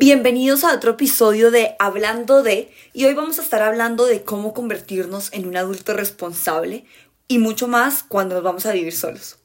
[0.00, 4.54] Bienvenidos a otro episodio de Hablando de, y hoy vamos a estar hablando de cómo
[4.54, 6.84] convertirnos en un adulto responsable
[7.26, 9.38] y mucho más cuando nos vamos a vivir solos.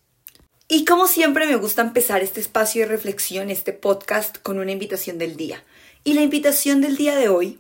[0.68, 5.18] Y como siempre me gusta empezar este espacio de reflexión, este podcast, con una invitación
[5.18, 5.63] del día.
[6.03, 7.60] Y la invitación del día de hoy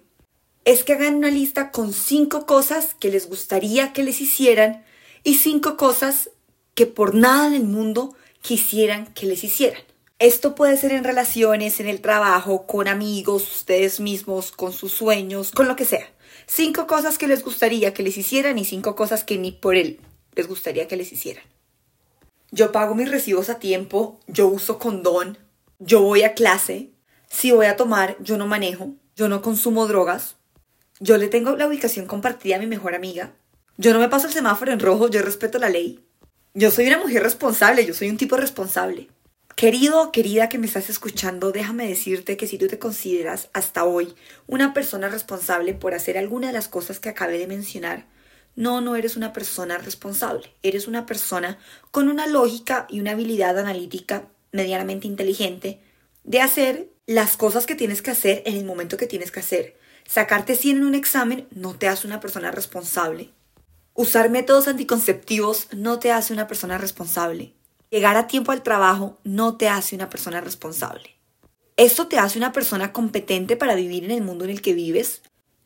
[0.63, 4.85] es que hagan una lista con cinco cosas que les gustaría que les hicieran
[5.23, 6.29] y cinco cosas
[6.75, 9.81] que por nada en el mundo quisieran que les hicieran.
[10.19, 15.51] Esto puede ser en relaciones, en el trabajo, con amigos, ustedes mismos, con sus sueños,
[15.51, 16.07] con lo que sea.
[16.45, 19.99] Cinco cosas que les gustaría que les hicieran y cinco cosas que ni por él
[20.35, 21.43] les gustaría que les hicieran.
[22.51, 25.37] Yo pago mis recibos a tiempo, yo uso condón,
[25.79, 26.91] yo voy a clase,
[27.27, 30.35] si voy a tomar, yo no manejo, yo no consumo drogas,
[30.99, 33.33] yo le tengo la ubicación compartida a mi mejor amiga,
[33.77, 35.99] yo no me paso el semáforo en rojo, yo respeto la ley.
[36.53, 39.09] Yo soy una mujer responsable, yo soy un tipo responsable.
[39.55, 43.85] Querido o querida que me estás escuchando, déjame decirte que si tú te consideras hasta
[43.85, 44.15] hoy
[44.47, 48.07] una persona responsable por hacer alguna de las cosas que acabé de mencionar,
[48.55, 51.59] no, no eres una persona responsable, eres una persona
[51.91, 55.79] con una lógica y una habilidad analítica medianamente inteligente
[56.23, 59.77] de hacer las cosas que tienes que hacer en el momento que tienes que hacer.
[60.07, 63.29] Sacarte 100 en un examen no te hace una persona responsable.
[63.93, 67.53] Usar métodos anticonceptivos no te hace una persona responsable.
[67.93, 71.11] Llegar a tiempo al trabajo no te hace una persona responsable.
[71.77, 75.21] Esto te hace una persona competente para vivir en el mundo en el que vives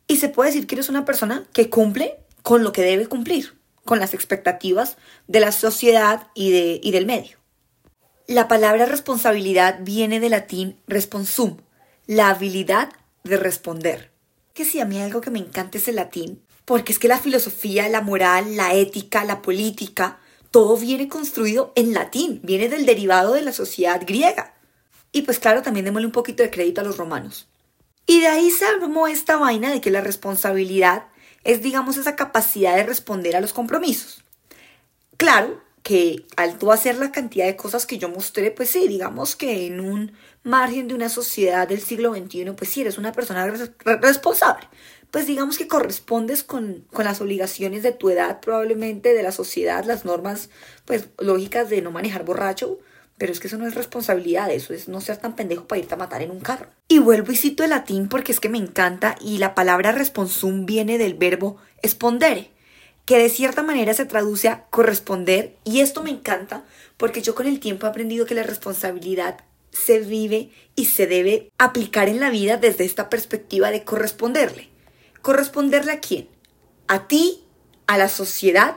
[0.06, 3.58] y se puede decir que eres una persona que cumple con lo que debe cumplir,
[3.86, 7.38] con las expectativas de la sociedad y, de, y del medio.
[8.26, 11.56] La palabra responsabilidad viene del latín responsum,
[12.06, 12.90] la habilidad
[13.24, 14.10] de responder.
[14.52, 17.20] Que si a mí algo que me encanta es el latín, porque es que la
[17.20, 20.18] filosofía, la moral, la ética, la política,
[20.50, 24.54] todo viene construido en latín, viene del derivado de la sociedad griega.
[25.12, 27.48] Y pues claro, también démosle un poquito de crédito a los romanos.
[28.06, 31.08] Y de ahí se armó esta vaina de que la responsabilidad
[31.44, 34.24] es, digamos, esa capacidad de responder a los compromisos.
[35.16, 39.36] Claro que al tú hacer la cantidad de cosas que yo mostré, pues sí, digamos
[39.36, 40.12] que en un
[40.42, 43.46] margen de una sociedad del siglo XXI, pues sí, eres una persona
[43.84, 44.68] responsable
[45.10, 50.04] pues digamos que correspondes con, las obligaciones de tu edad, probablemente de la sociedad, las
[50.04, 50.50] normas
[50.84, 52.78] pues lógicas de no manejar borracho,
[53.16, 55.94] pero es que eso no es responsabilidad, eso es no ser tan pendejo para irte
[55.94, 56.68] a matar en un carro.
[56.88, 60.66] Y vuelvo y cito el latín porque es que me encanta y la palabra responsum
[60.66, 62.50] viene del verbo espondere,
[63.06, 66.64] que de cierta manera se traduce a corresponder y esto me encanta
[66.96, 69.38] porque yo con el tiempo he aprendido que la responsabilidad
[69.72, 74.77] se vive y se debe aplicar en la vida desde esta perspectiva de corresponderle.
[75.22, 76.28] ¿Corresponderle a quién?
[76.86, 77.44] A ti,
[77.86, 78.76] a la sociedad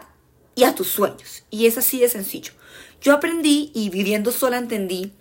[0.55, 1.43] y a tus sueños.
[1.49, 2.53] Y es así de sencillo.
[3.01, 5.13] Yo aprendí y viviendo sola entendí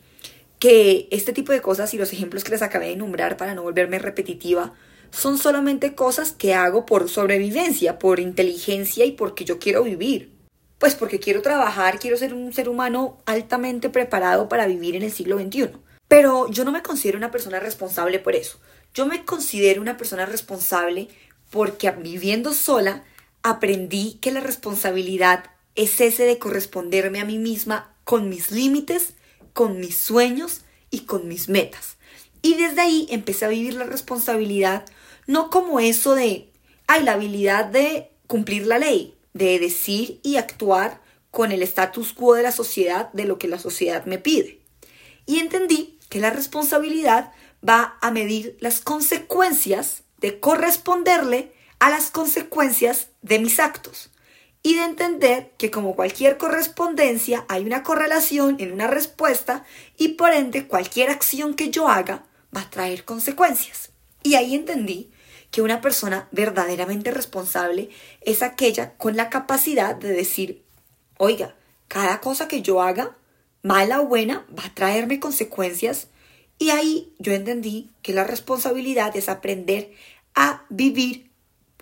[0.58, 3.62] que este tipo de cosas y los ejemplos que les acabé de nombrar para no
[3.62, 4.74] volverme repetitiva
[5.10, 10.32] son solamente cosas que hago por sobrevivencia, por inteligencia y porque yo quiero vivir.
[10.78, 15.12] Pues porque quiero trabajar, quiero ser un ser humano altamente preparado para vivir en el
[15.12, 15.70] siglo XXI.
[16.08, 18.58] Pero yo no me considero una persona responsable por eso.
[18.94, 21.08] Yo me considero una persona responsable
[21.50, 23.04] porque viviendo sola
[23.42, 29.14] aprendí que la responsabilidad es ese de corresponderme a mí misma con mis límites,
[29.52, 31.96] con mis sueños y con mis metas.
[32.42, 34.84] Y desde ahí empecé a vivir la responsabilidad
[35.26, 36.50] no como eso de,
[36.88, 41.00] hay la habilidad de cumplir la ley, de decir y actuar
[41.30, 44.58] con el status quo de la sociedad, de lo que la sociedad me pide.
[45.26, 47.32] Y entendí que la responsabilidad
[47.66, 54.10] va a medir las consecuencias de corresponderle a las consecuencias de mis actos
[54.62, 59.64] y de entender que como cualquier correspondencia hay una correlación en una respuesta
[59.96, 63.90] y por ende cualquier acción que yo haga va a traer consecuencias.
[64.22, 65.10] Y ahí entendí
[65.50, 67.88] que una persona verdaderamente responsable
[68.20, 70.62] es aquella con la capacidad de decir,
[71.16, 71.54] oiga,
[71.88, 73.16] cada cosa que yo haga,
[73.62, 76.08] mala o buena, va a traerme consecuencias
[76.60, 79.92] y ahí yo entendí que la responsabilidad es aprender
[80.34, 81.30] a vivir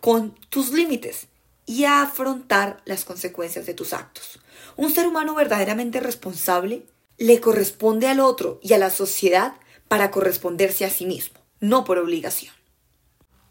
[0.00, 1.26] con tus límites
[1.66, 4.38] y a afrontar las consecuencias de tus actos.
[4.76, 6.86] Un ser humano verdaderamente responsable
[7.18, 9.54] le corresponde al otro y a la sociedad
[9.88, 12.54] para corresponderse a sí mismo, no por obligación.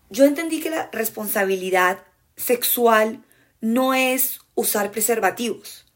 [0.09, 2.05] Yo entendí que la responsabilidad
[2.37, 3.21] sexual
[3.59, 5.86] no es usar preservativos,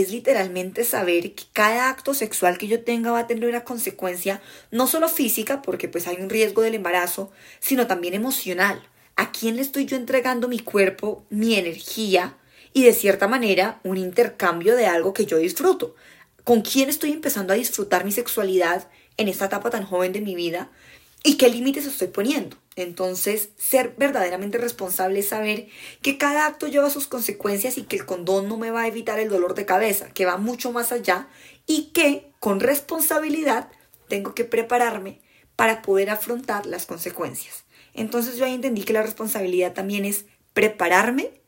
[0.00, 4.42] es literalmente saber que cada acto sexual que yo tenga va a tener una consecuencia
[4.72, 7.30] no solo física, porque pues hay un riesgo del embarazo,
[7.60, 8.82] sino también emocional.
[9.14, 12.36] ¿A quién le estoy yo entregando mi cuerpo, mi energía
[12.72, 15.94] y de cierta manera un intercambio de algo que yo disfruto?
[16.42, 20.34] ¿Con quién estoy empezando a disfrutar mi sexualidad en esta etapa tan joven de mi
[20.34, 20.72] vida?
[21.24, 22.56] Y qué límites estoy poniendo.
[22.76, 25.68] Entonces, ser verdaderamente responsable es saber
[26.02, 29.18] que cada acto lleva sus consecuencias y que el condón no me va a evitar
[29.18, 31.28] el dolor de cabeza, que va mucho más allá
[31.66, 33.70] y que con responsabilidad
[34.08, 35.22] tengo que prepararme
[35.56, 37.64] para poder afrontar las consecuencias.
[37.94, 41.40] Entonces yo ahí entendí que la responsabilidad también es prepararme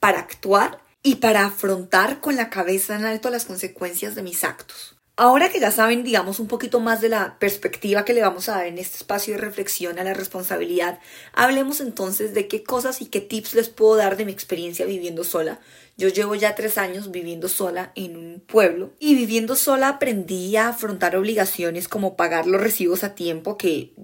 [0.00, 4.97] para actuar y para afrontar con la cabeza en alto las consecuencias de mis actos.
[5.20, 8.52] Ahora que ya saben, digamos, un poquito más de la perspectiva que le vamos a
[8.52, 11.00] dar en este espacio de reflexión a la responsabilidad,
[11.32, 15.24] hablemos entonces de qué cosas y qué tips les puedo dar de mi experiencia viviendo
[15.24, 15.58] sola.
[15.96, 20.68] Yo llevo ya tres años viviendo sola en un pueblo y viviendo sola aprendí a
[20.68, 23.94] afrontar obligaciones como pagar los recibos a tiempo, que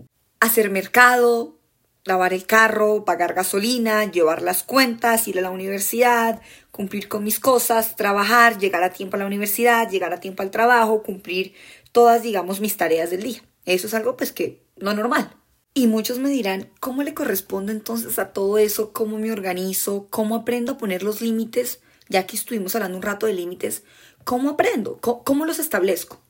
[0.41, 1.61] hacer mercado,
[2.05, 6.41] lavar el carro, pagar gasolina, llevar las cuentas, ir a la universidad,
[6.71, 10.51] cumplir con mis cosas, trabajar, llegar a tiempo a la universidad, llegar a tiempo al
[10.51, 11.55] trabajo, cumplir
[11.93, 13.43] todas, digamos, mis tareas del día.
[13.65, 15.35] Eso es algo pues que no normal.
[15.73, 18.93] Y muchos me dirán, ¿cómo le corresponde entonces a todo eso?
[18.93, 20.07] ¿Cómo me organizo?
[20.11, 21.81] ¿Cómo aprendo a poner los límites?
[22.09, 23.83] Ya que estuvimos hablando un rato de límites,
[24.25, 25.01] ¿cómo aprendo?
[25.01, 26.21] ¿Cómo, los establezco?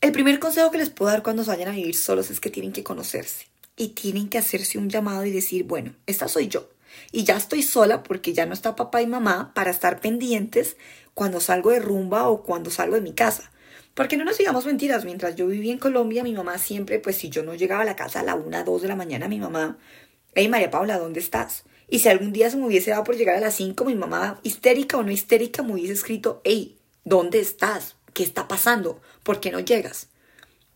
[0.00, 2.50] El primer consejo que les puedo dar cuando se vayan a vivir solos es que
[2.50, 6.68] tienen que conocerse y tienen que hacerse un llamado y decir, bueno, esta soy yo.
[7.10, 10.76] Y ya estoy sola porque ya no está papá y mamá para estar pendientes
[11.14, 13.50] cuando salgo de rumba o cuando salgo de mi casa.
[13.94, 17.28] Porque no nos digamos mentiras, mientras yo vivía en Colombia, mi mamá siempre, pues si
[17.28, 19.78] yo no llegaba a la casa a la una, dos de la mañana, mi mamá,
[20.34, 21.64] hey María Paula, ¿dónde estás?
[21.88, 24.40] Y si algún día se me hubiese dado por llegar a las cinco, mi mamá,
[24.42, 27.96] histérica o no histérica, me hubiese escrito, hey, ¿dónde estás?
[28.14, 29.00] ¿Qué está pasando?
[29.22, 30.08] ¿Por qué no llegas?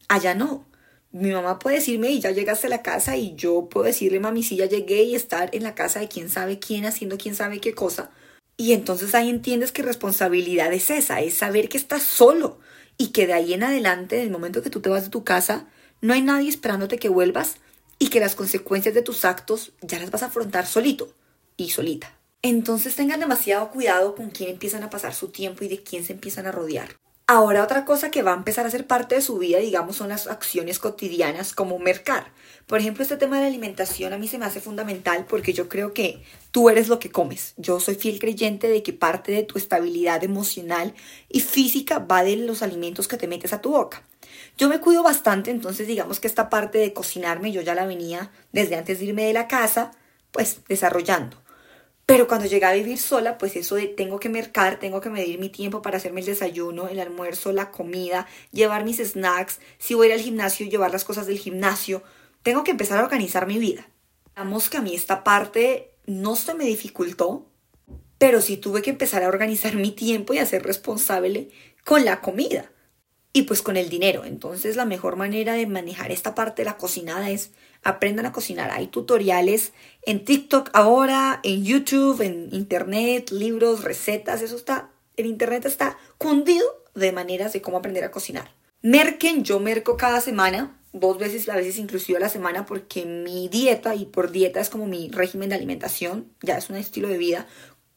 [0.09, 0.67] Allá no
[1.13, 4.43] mi mamá puede decirme y ya llegaste a la casa y yo puedo decirle mami
[4.43, 7.75] ya llegué y estar en la casa de quién sabe quién haciendo quién sabe qué
[7.75, 8.11] cosa.
[8.57, 12.59] Y entonces ahí entiendes que responsabilidad es esa, es saber que estás solo
[12.99, 15.25] y que de ahí en adelante, en el momento que tú te vas de tu
[15.25, 15.67] casa,
[16.01, 17.57] no hay nadie esperándote que vuelvas
[17.99, 21.13] y que las consecuencias de tus actos ya las vas a afrontar solito
[21.57, 22.13] y solita.
[22.43, 26.13] Entonces tengan demasiado cuidado con quién empiezan a pasar su tiempo y de quién se
[26.13, 26.97] empiezan a rodear.
[27.29, 30.11] Ahora otra cosa que va a empezar a ser parte de su vida, digamos, son
[30.11, 32.31] las acciones cotidianas como mercar.
[32.69, 35.69] Por ejemplo, este tema de la alimentación a mí se me hace fundamental porque yo
[35.69, 37.55] creo que tú eres lo que comes.
[37.57, 40.95] Yo soy fiel creyente de que parte de tu estabilidad emocional
[41.29, 44.05] y física va de los alimentos que te metes a tu boca.
[44.57, 48.31] Yo me cuido bastante, entonces digamos que esta parte de cocinarme yo ya la venía
[48.53, 49.91] desde antes de irme de la casa,
[50.31, 51.37] pues desarrollando.
[52.07, 55.41] Pero cuando llegué a vivir sola, pues eso de tengo que mercar, tengo que medir
[55.41, 60.13] mi tiempo para hacerme el desayuno, el almuerzo, la comida, llevar mis snacks, si voy
[60.13, 62.05] al gimnasio, llevar las cosas del gimnasio,
[62.45, 63.89] tengo que empezar a organizar mi vida.
[64.29, 67.45] Digamos que a mí esta parte no se me dificultó,
[68.19, 71.49] pero sí tuve que empezar a organizar mi tiempo y a ser responsable
[71.85, 72.71] con la comida
[73.37, 74.25] y pues con el dinero.
[74.25, 77.51] Entonces la mejor manera de manejar esta parte de la cocinada es
[77.83, 78.71] aprendan a cocinar.
[78.71, 79.75] Hay tutoriales
[80.07, 84.41] en TikTok ahora, en YouTube, en Internet, libros, recetas.
[84.41, 84.89] Eso está,
[85.19, 88.51] el Internet está cundido de maneras de cómo aprender a cocinar.
[88.81, 93.49] Merquen, yo merco cada semana, dos veces, a veces inclusive a la semana, porque mi
[93.49, 97.19] dieta, y por dieta es como mi régimen de alimentación, ya es un estilo de
[97.19, 97.47] vida,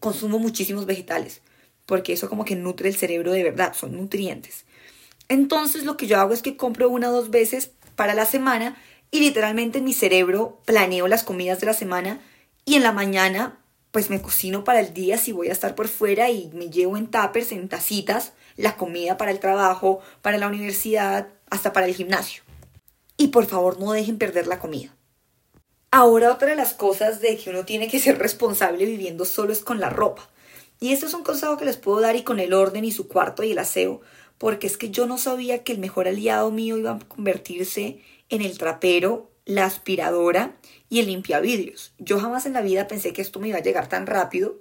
[0.01, 1.41] consumo muchísimos vegetales,
[1.85, 4.65] porque eso como que nutre el cerebro de verdad, son nutrientes.
[5.29, 8.75] Entonces lo que yo hago es que compro una o dos veces para la semana
[9.11, 12.19] y literalmente en mi cerebro planeo las comidas de la semana
[12.65, 13.59] y en la mañana
[13.91, 16.97] pues me cocino para el día si voy a estar por fuera y me llevo
[16.97, 21.95] en tuppers, en tacitas, la comida para el trabajo, para la universidad, hasta para el
[21.95, 22.43] gimnasio.
[23.17, 24.95] Y por favor no dejen perder la comida.
[25.91, 29.61] Ahora otra de las cosas de que uno tiene que ser responsable viviendo solo es
[29.61, 30.29] con la ropa.
[30.79, 33.07] Y esto es un consejo que les puedo dar y con el orden y su
[33.07, 34.01] cuarto y el aseo,
[34.39, 38.41] porque es que yo no sabía que el mejor aliado mío iba a convertirse en
[38.41, 40.57] el trapero, la aspiradora
[40.89, 41.93] y el limpiavidrios.
[41.99, 44.57] Yo jamás en la vida pensé que esto me iba a llegar tan rápido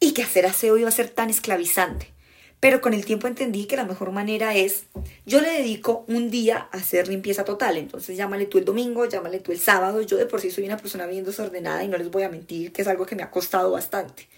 [0.00, 2.12] y que hacer aseo iba a ser tan esclavizante.
[2.60, 4.84] Pero con el tiempo entendí que la mejor manera es,
[5.24, 7.76] yo le dedico un día a hacer limpieza total.
[7.76, 10.02] Entonces llámale tú el domingo, llámale tú el sábado.
[10.02, 12.72] Yo de por sí soy una persona bien desordenada y no les voy a mentir
[12.72, 14.28] que es algo que me ha costado bastante.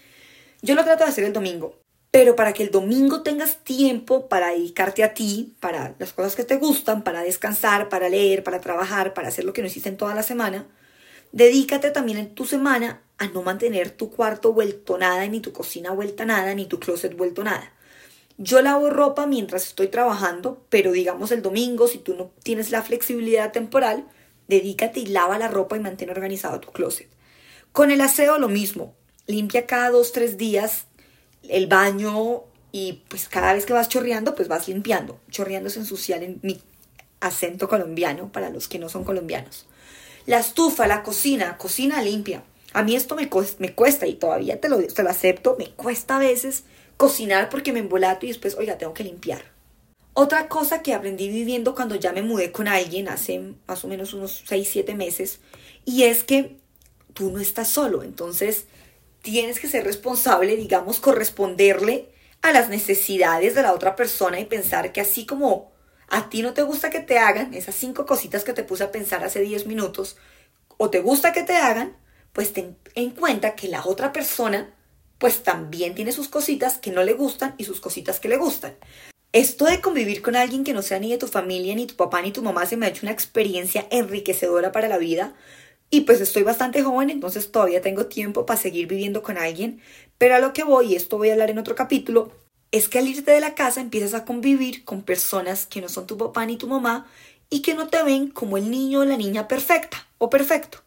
[0.61, 1.82] Yo lo trato de hacer el domingo,
[2.13, 6.43] pero para que el domingo tengas tiempo para dedicarte a ti, para las cosas que
[6.43, 9.97] te gustan, para descansar, para leer, para trabajar, para hacer lo que no hiciste en
[9.97, 10.67] toda la semana,
[11.31, 15.89] dedícate también en tu semana a no mantener tu cuarto vuelto nada, ni tu cocina
[15.89, 17.73] vuelta nada, ni tu closet vuelto nada.
[18.37, 22.83] Yo lavo ropa mientras estoy trabajando, pero digamos el domingo, si tú no tienes la
[22.83, 24.07] flexibilidad temporal,
[24.47, 27.09] dedícate y lava la ropa y mantén organizado tu closet.
[27.71, 28.93] Con el aseo lo mismo.
[29.25, 30.85] Limpia cada dos, tres días
[31.49, 35.19] el baño y pues cada vez que vas chorreando, pues vas limpiando.
[35.29, 36.61] Chorreando es ensuciar en mi
[37.19, 39.65] acento colombiano para los que no son colombianos.
[40.25, 42.43] La estufa, la cocina, cocina limpia.
[42.73, 46.15] A mí esto me, me cuesta y todavía te lo, te lo acepto, me cuesta
[46.15, 46.63] a veces
[46.97, 49.53] cocinar porque me embolato y después, oiga, tengo que limpiar.
[50.13, 54.13] Otra cosa que aprendí viviendo cuando ya me mudé con alguien hace más o menos
[54.13, 55.39] unos 6, 7 meses,
[55.85, 56.57] y es que
[57.13, 58.65] tú no estás solo, entonces
[59.23, 62.09] tienes que ser responsable, digamos, corresponderle
[62.43, 65.71] a las necesidades de la otra persona y pensar que así como
[66.09, 68.91] a ti no te gusta que te hagan esas cinco cositas que te puse a
[68.91, 70.17] pensar hace 10 minutos,
[70.77, 71.95] o te gusta que te hagan,
[72.33, 74.75] pues ten en cuenta que la otra persona
[75.17, 78.75] pues también tiene sus cositas que no le gustan y sus cositas que le gustan.
[79.31, 82.21] Esto de convivir con alguien que no sea ni de tu familia, ni tu papá,
[82.21, 85.33] ni tu mamá, se me ha hecho una experiencia enriquecedora para la vida.
[85.93, 89.79] Y pues estoy bastante joven, entonces todavía tengo tiempo para seguir viviendo con alguien.
[90.17, 92.31] Pero a lo que voy, y esto voy a hablar en otro capítulo,
[92.71, 96.07] es que al irte de la casa empiezas a convivir con personas que no son
[96.07, 97.05] tu papá ni tu mamá
[97.51, 100.79] y que no te ven como el niño o la niña perfecta o perfecto.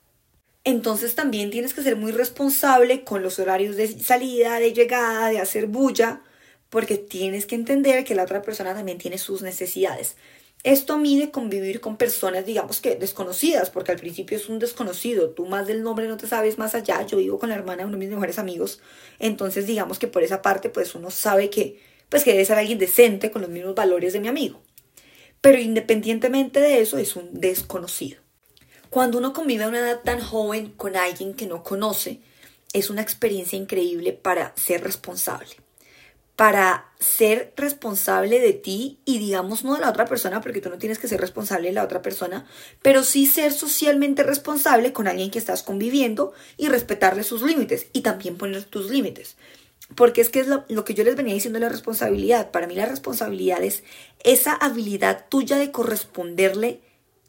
[0.65, 5.39] Entonces también tienes que ser muy responsable con los horarios de salida, de llegada, de
[5.39, 6.21] hacer bulla,
[6.69, 10.17] porque tienes que entender que la otra persona también tiene sus necesidades.
[10.63, 15.47] Esto mide convivir con personas, digamos que desconocidas, porque al principio es un desconocido, tú
[15.47, 17.93] más del nombre no te sabes más allá, yo vivo con la hermana de uno
[17.93, 18.81] de mis mejores amigos,
[19.21, 22.79] entonces digamos que por esa parte pues uno sabe que pues que debe ser alguien
[22.79, 24.61] decente con los mismos valores de mi amigo.
[25.41, 28.21] Pero independientemente de eso es un desconocido.
[28.91, 32.21] Cuando uno convive a una edad tan joven con alguien que no conoce,
[32.73, 35.66] es una experiencia increíble para ser responsable.
[36.37, 40.79] Para ser responsable de ti y digamos no de la otra persona, porque tú no
[40.79, 42.47] tienes que ser responsable de la otra persona,
[42.83, 48.03] pero sí ser socialmente responsable con alguien que estás conviviendo y respetarle sus límites y
[48.03, 49.37] también poner tus límites.
[49.95, 52.51] Porque es que es lo, que yo les venía diciendo la responsabilidad.
[52.51, 53.83] Para mí la responsabilidad es
[54.25, 56.81] esa habilidad tuya de corresponderle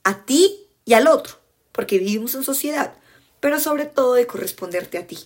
[0.04, 1.48] a ti y al otro
[1.78, 2.96] porque vivimos en sociedad,
[3.40, 5.20] pero sobre todo de corresponderte a ti.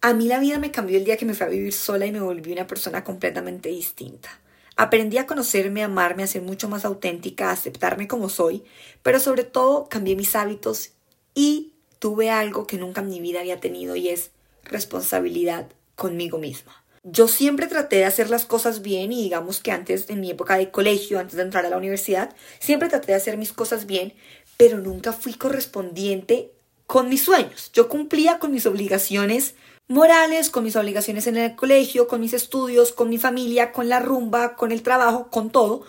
[0.00, 2.12] A mí la vida me cambió el día que me fui a vivir sola y
[2.12, 4.28] me volví una persona completamente distinta.
[4.76, 8.62] Aprendí a conocerme, amarme, a ser mucho más auténtica, a aceptarme como soy,
[9.02, 10.92] pero sobre todo cambié mis hábitos
[11.34, 14.30] y tuve algo que nunca en mi vida había tenido y es
[14.62, 16.84] responsabilidad conmigo misma.
[17.02, 20.58] Yo siempre traté de hacer las cosas bien y digamos que antes, en mi época
[20.58, 24.14] de colegio, antes de entrar a la universidad, siempre traté de hacer mis cosas bien,
[24.56, 26.52] pero nunca fui correspondiente
[26.86, 27.72] con mis sueños.
[27.72, 29.56] Yo cumplía con mis obligaciones
[29.88, 34.00] morales, con mis obligaciones en el colegio, con mis estudios, con mi familia, con la
[34.00, 35.82] rumba, con el trabajo, con todo,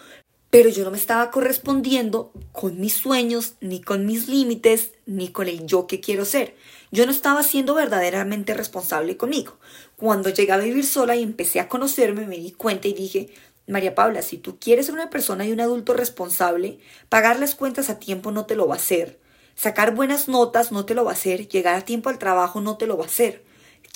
[0.50, 5.48] pero yo no me estaba correspondiendo con mis sueños, ni con mis límites, ni con
[5.48, 6.56] el yo que quiero ser.
[6.92, 9.60] Yo no estaba siendo verdaderamente responsable conmigo.
[9.96, 13.30] Cuando llegué a vivir sola y empecé a conocerme, me di cuenta y dije,
[13.68, 16.80] María Paula, si tú quieres ser una persona y un adulto responsable,
[17.10, 19.20] pagar las cuentas a tiempo no te lo va a hacer.
[19.54, 21.48] Sacar buenas notas no te lo va a hacer.
[21.48, 23.44] Llegar a tiempo al trabajo no te lo va a hacer.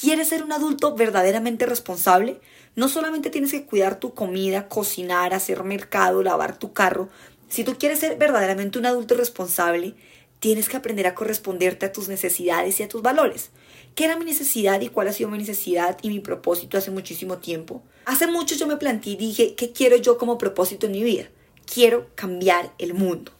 [0.03, 2.41] ¿Quieres ser un adulto verdaderamente responsable?
[2.75, 7.07] No solamente tienes que cuidar tu comida, cocinar, hacer mercado, lavar tu carro.
[7.47, 9.95] Si tú quieres ser verdaderamente un adulto responsable,
[10.39, 13.51] tienes que aprender a corresponderte a tus necesidades y a tus valores.
[13.95, 17.37] ¿Qué era mi necesidad y cuál ha sido mi necesidad y mi propósito hace muchísimo
[17.37, 17.81] tiempo?
[18.03, 21.29] Hace mucho yo me planteé y dije, ¿qué quiero yo como propósito en mi vida?
[21.65, 23.31] Quiero cambiar el mundo.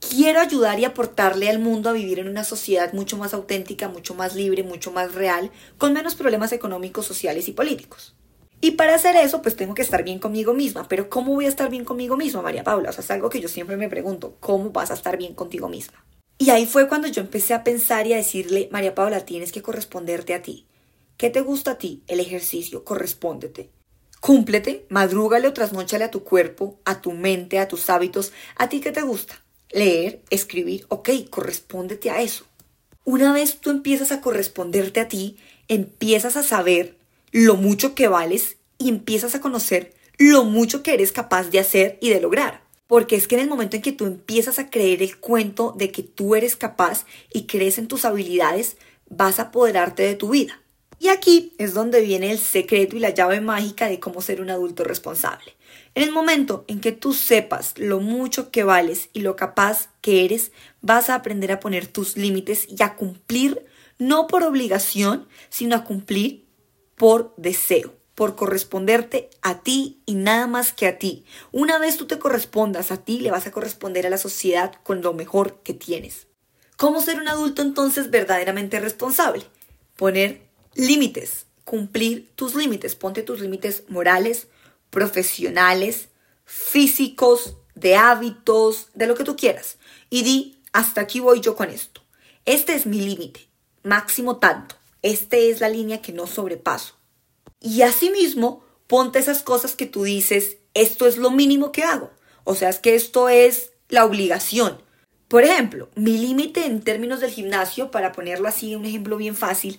[0.00, 4.14] Quiero ayudar y aportarle al mundo a vivir en una sociedad mucho más auténtica, mucho
[4.14, 8.16] más libre, mucho más real, con menos problemas económicos, sociales y políticos.
[8.62, 10.88] Y para hacer eso, pues tengo que estar bien conmigo misma.
[10.88, 12.90] Pero ¿cómo voy a estar bien conmigo misma, María Paula?
[12.90, 15.68] O sea, es algo que yo siempre me pregunto, ¿cómo vas a estar bien contigo
[15.68, 16.04] misma?
[16.38, 19.62] Y ahí fue cuando yo empecé a pensar y a decirle, María Paula, tienes que
[19.62, 20.66] corresponderte a ti.
[21.18, 22.02] ¿Qué te gusta a ti?
[22.06, 23.70] El ejercicio, correspóndete.
[24.20, 28.32] Cúmplete, madrúgale o trasnóchale a tu cuerpo, a tu mente, a tus hábitos.
[28.56, 29.42] ¿A ti qué te gusta?
[29.72, 32.44] Leer, escribir, ok, correspóndete a eso.
[33.04, 35.36] Una vez tú empiezas a corresponderte a ti,
[35.68, 36.96] empiezas a saber
[37.32, 41.98] lo mucho que vales y empiezas a conocer lo mucho que eres capaz de hacer
[42.00, 42.62] y de lograr.
[42.86, 45.90] Porque es que en el momento en que tú empiezas a creer el cuento de
[45.90, 48.76] que tú eres capaz y crees en tus habilidades,
[49.08, 50.60] vas a apoderarte de tu vida.
[50.98, 54.50] Y aquí es donde viene el secreto y la llave mágica de cómo ser un
[54.50, 55.54] adulto responsable.
[55.94, 60.24] En el momento en que tú sepas lo mucho que vales y lo capaz que
[60.24, 63.66] eres, vas a aprender a poner tus límites y a cumplir
[63.98, 66.46] no por obligación, sino a cumplir
[66.96, 71.24] por deseo por corresponderte a ti y nada más que a ti.
[71.52, 75.00] Una vez tú te correspondas a ti, le vas a corresponder a la sociedad con
[75.00, 76.26] lo mejor que tienes.
[76.76, 79.44] ¿Cómo ser un adulto entonces verdaderamente responsable?
[79.96, 80.42] Poner
[80.74, 84.48] límites, cumplir tus límites, ponte tus límites morales,
[84.90, 86.08] profesionales,
[86.44, 89.78] físicos, de hábitos, de lo que tú quieras.
[90.10, 92.02] Y di, hasta aquí voy yo con esto.
[92.44, 93.48] este es mi límite,
[93.82, 96.96] máximo tanto, esta es la línea que no sobrepaso.
[97.60, 102.10] Y asimismo, ponte esas cosas que tú dices, esto es lo mínimo que hago.
[102.44, 104.82] O sea, es que esto es la obligación.
[105.28, 109.78] Por ejemplo, mi límite en términos del gimnasio, para ponerlo así, un ejemplo bien fácil,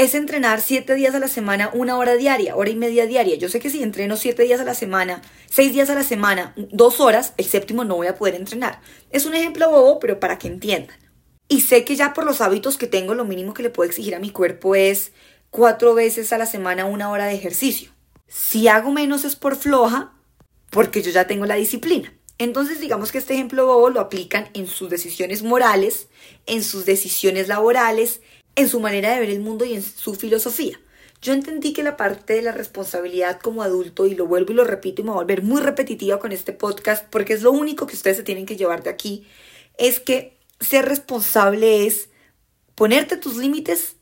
[0.00, 3.36] es entrenar siete días a la semana, una hora diaria, hora y media diaria.
[3.36, 6.54] Yo sé que si entreno siete días a la semana, seis días a la semana,
[6.56, 8.80] dos horas, el séptimo no voy a poder entrenar.
[9.10, 10.96] Es un ejemplo bobo, pero para que entiendan.
[11.48, 14.14] Y sé que ya por los hábitos que tengo, lo mínimo que le puedo exigir
[14.14, 15.12] a mi cuerpo es
[15.50, 17.90] cuatro veces a la semana una hora de ejercicio.
[18.26, 20.14] Si hago menos es por floja,
[20.70, 22.10] porque yo ya tengo la disciplina.
[22.38, 26.08] Entonces digamos que este ejemplo bobo lo aplican en sus decisiones morales,
[26.46, 28.22] en sus decisiones laborales,
[28.60, 30.78] en su manera de ver el mundo y en su filosofía.
[31.22, 34.64] Yo entendí que la parte de la responsabilidad como adulto, y lo vuelvo y lo
[34.64, 37.86] repito y me voy a volver muy repetitiva con este podcast porque es lo único
[37.86, 39.26] que ustedes se tienen que llevar de aquí,
[39.76, 42.08] es que ser responsable es
[42.74, 43.96] ponerte tus límites,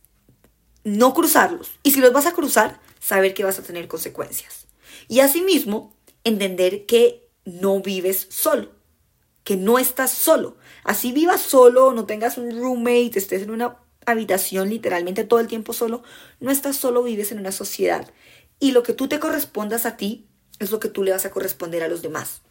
[0.84, 1.72] no cruzarlos.
[1.82, 4.66] Y si los vas a cruzar, saber que vas a tener consecuencias.
[5.08, 8.70] Y asimismo, entender que no vives solo,
[9.42, 10.56] que no estás solo.
[10.84, 13.78] Así vivas solo, no tengas un roommate, estés en una
[14.10, 16.02] habitación literalmente todo el tiempo solo,
[16.40, 18.10] no estás solo, vives en una sociedad.
[18.60, 20.26] Y lo que tú te correspondas a ti
[20.58, 22.42] es lo que tú le vas a corresponder a los demás.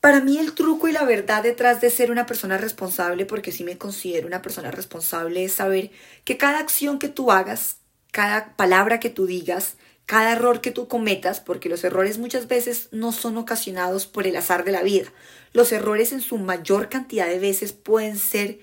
[0.00, 3.64] Para mí el truco y la verdad detrás de ser una persona responsable, porque sí
[3.64, 5.90] me considero una persona responsable, es saber
[6.24, 7.76] que cada acción que tú hagas,
[8.10, 9.76] cada palabra que tú digas,
[10.06, 14.36] cada error que tú cometas, porque los errores muchas veces no son ocasionados por el
[14.36, 15.12] azar de la vida.
[15.52, 18.58] Los errores en su mayor cantidad de veces pueden ser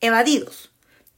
[0.00, 0.72] evadidos.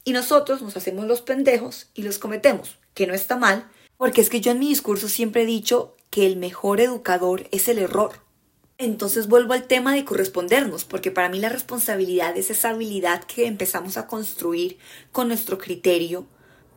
[0.04, 4.30] Y nosotros nos hacemos los pendejos y los cometemos, que no está mal, porque es
[4.30, 8.12] que yo en mi discurso siempre he dicho que el mejor educador es el error.
[8.78, 13.46] Entonces vuelvo al tema de correspondernos, porque para mí la responsabilidad es esa habilidad que
[13.46, 14.78] empezamos a construir
[15.12, 16.26] con nuestro criterio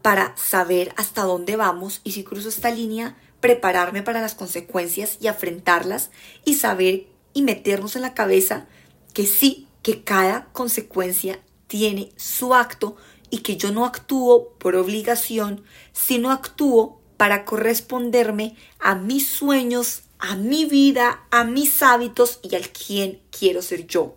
[0.01, 5.27] para saber hasta dónde vamos y si cruzo esta línea, prepararme para las consecuencias y
[5.27, 6.11] afrontarlas
[6.43, 8.67] y saber y meternos en la cabeza
[9.13, 12.97] que sí, que cada consecuencia tiene su acto
[13.33, 20.35] y que yo no actúo por obligación, sino actúo para corresponderme a mis sueños, a
[20.35, 24.15] mi vida, a mis hábitos y al quien quiero ser yo.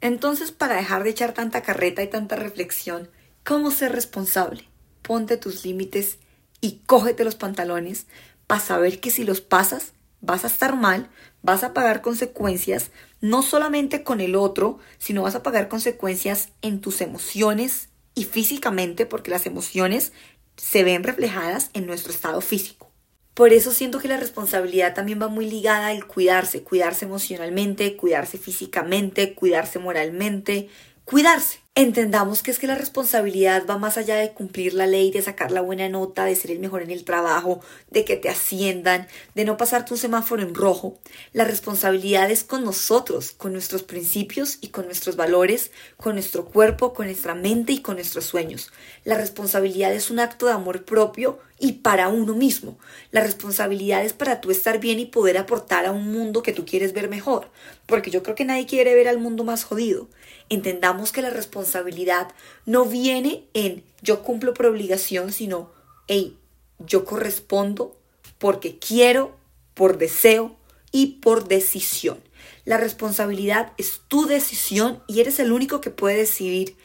[0.00, 3.08] Entonces, para dejar de echar tanta carreta y tanta reflexión,
[3.44, 4.68] ¿cómo ser responsable?
[5.02, 6.18] Ponte tus límites
[6.60, 8.06] y cógete los pantalones
[8.48, 11.10] para saber que si los pasas vas a estar mal,
[11.42, 12.90] vas a pagar consecuencias,
[13.20, 19.06] no solamente con el otro, sino vas a pagar consecuencias en tus emociones, y físicamente
[19.06, 20.12] porque las emociones
[20.56, 22.90] se ven reflejadas en nuestro estado físico.
[23.32, 28.36] Por eso siento que la responsabilidad también va muy ligada al cuidarse, cuidarse emocionalmente, cuidarse
[28.36, 30.68] físicamente, cuidarse moralmente,
[31.04, 31.60] cuidarse.
[31.78, 35.52] Entendamos que es que la responsabilidad va más allá de cumplir la ley, de sacar
[35.52, 39.44] la buena nota, de ser el mejor en el trabajo, de que te asciendan, de
[39.44, 40.98] no pasarte un semáforo en rojo.
[41.32, 46.94] La responsabilidad es con nosotros, con nuestros principios y con nuestros valores, con nuestro cuerpo,
[46.94, 48.72] con nuestra mente y con nuestros sueños.
[49.04, 52.76] La responsabilidad es un acto de amor propio y para uno mismo.
[53.12, 56.66] La responsabilidad es para tú estar bien y poder aportar a un mundo que tú
[56.66, 57.52] quieres ver mejor,
[57.86, 60.08] porque yo creo que nadie quiere ver al mundo más jodido.
[60.48, 62.28] Entendamos que la responsabilidad responsabilidad
[62.64, 65.70] no viene en yo cumplo por obligación, sino,
[66.06, 66.36] hey,
[66.78, 67.96] yo correspondo
[68.38, 69.36] porque quiero,
[69.74, 70.56] por deseo
[70.92, 72.20] y por decisión.
[72.64, 76.76] La responsabilidad es tu decisión y eres el único que puede decidir,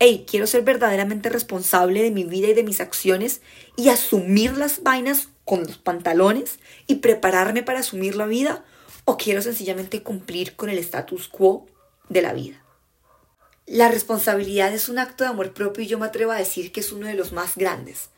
[0.00, 3.42] hey, quiero ser verdaderamente responsable de mi vida y de mis acciones
[3.76, 6.58] y asumir las vainas con los pantalones
[6.88, 8.64] y prepararme para asumir la vida
[9.04, 11.66] o quiero sencillamente cumplir con el status quo
[12.08, 12.65] de la vida.
[13.66, 16.78] La responsabilidad es un acto de amor propio y yo me atrevo a decir que
[16.78, 18.10] es uno de los más grandes.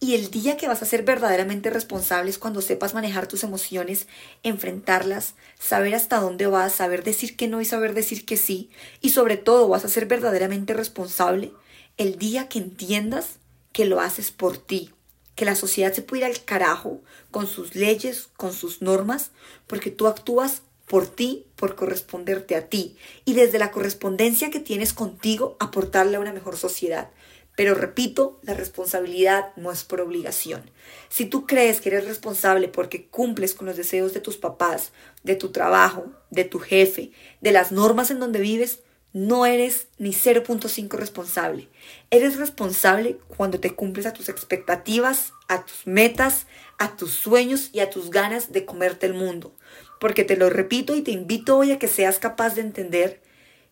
[0.00, 4.06] Y el día que vas a ser verdaderamente responsable es cuando sepas manejar tus emociones,
[4.42, 8.70] enfrentarlas, saber hasta dónde vas, saber decir que no y saber decir que sí.
[9.02, 11.52] Y sobre todo vas a ser verdaderamente responsable
[11.98, 13.40] el día que entiendas
[13.72, 14.90] que lo haces por ti,
[15.34, 19.32] que la sociedad se puede ir al carajo con sus leyes, con sus normas,
[19.66, 24.92] porque tú actúas por ti, por corresponderte a ti y desde la correspondencia que tienes
[24.92, 27.10] contigo aportarle a una mejor sociedad.
[27.56, 30.68] Pero repito, la responsabilidad no es por obligación.
[31.08, 34.90] Si tú crees que eres responsable porque cumples con los deseos de tus papás,
[35.22, 38.80] de tu trabajo, de tu jefe, de las normas en donde vives,
[39.14, 41.68] no eres ni 0.5 responsable.
[42.10, 46.48] Eres responsable cuando te cumples a tus expectativas, a tus metas,
[46.78, 49.54] a tus sueños y a tus ganas de comerte el mundo.
[50.00, 53.22] Porque te lo repito y te invito hoy a que seas capaz de entender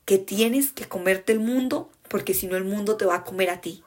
[0.05, 3.51] que tienes que comerte el mundo porque si no el mundo te va a comer
[3.51, 3.83] a ti.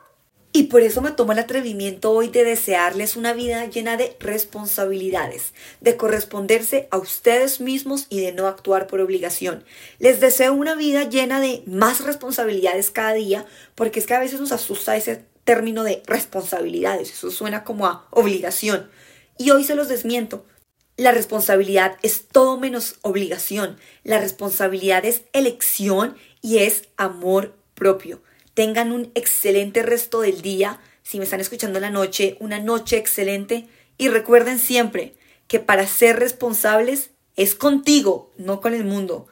[0.56, 5.54] Y por eso me tomo el atrevimiento hoy de desearles una vida llena de responsabilidades,
[5.82, 9.66] de corresponderse a ustedes mismos y de no actuar por obligación.
[10.00, 14.40] Les deseo una vida llena de más responsabilidades cada día, porque es que a veces
[14.40, 18.90] nos asusta ese término de responsabilidades, eso suena como a obligación.
[19.38, 20.46] Y hoy se los desmiento.
[20.96, 23.76] La responsabilidad es todo menos obligación.
[24.06, 28.22] La responsabilidad es elección y es amor propio.
[28.56, 30.80] Tengan un excelente resto del día.
[31.04, 33.68] Si me están escuchando en la noche, una noche excelente.
[33.98, 35.14] Y recuerden siempre
[35.48, 39.28] que para ser responsables es contigo, no con el mundo.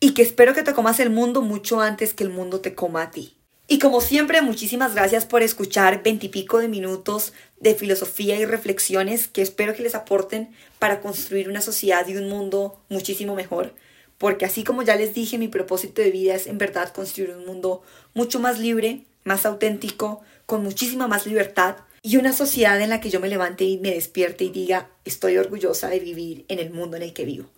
[0.00, 3.02] Y que espero que te comas el mundo mucho antes que el mundo te coma
[3.02, 3.36] a ti.
[3.68, 9.40] Y como siempre, muchísimas gracias por escuchar veintipico de minutos de filosofía y reflexiones que
[9.40, 13.72] espero que les aporten para construir una sociedad y un mundo muchísimo mejor
[14.18, 17.46] porque así como ya les dije, mi propósito de vida es en verdad construir un
[17.46, 17.82] mundo
[18.14, 23.10] mucho más libre, más auténtico, con muchísima más libertad y una sociedad en la que
[23.10, 26.96] yo me levante y me despierte y diga, estoy orgullosa de vivir en el mundo
[26.96, 27.48] en el que vivo.